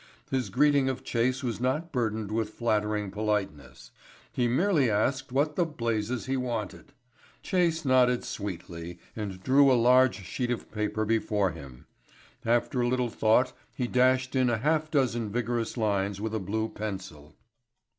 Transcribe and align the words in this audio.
His 0.31 0.49
greeting 0.49 0.89
of 0.89 1.03
Chase 1.03 1.43
was 1.43 1.61
not 1.61 1.91
burdened 1.91 2.31
with 2.31 2.49
flattering 2.55 3.11
politeness. 3.11 3.91
He 4.31 4.47
merely 4.47 4.89
asked 4.89 5.31
what 5.31 5.55
the 5.55 5.63
blazes 5.63 6.25
he 6.25 6.35
wanted. 6.35 6.93
Chase 7.43 7.85
nodded 7.85 8.23
sweetly 8.23 8.97
and 9.15 9.43
drew 9.43 9.71
a 9.71 9.77
large 9.79 10.25
sheet 10.25 10.49
of 10.49 10.71
paper 10.71 11.05
before 11.05 11.51
him. 11.51 11.85
After 12.43 12.81
a 12.81 12.87
little 12.87 13.11
thought 13.11 13.53
he 13.75 13.85
dashed 13.85 14.35
in 14.35 14.47
half 14.47 14.87
a 14.87 14.91
dozen 14.91 15.29
vigorous 15.29 15.77
lines 15.77 16.19
with 16.19 16.33
a 16.33 16.39
blue 16.39 16.67
pencil. 16.69 17.35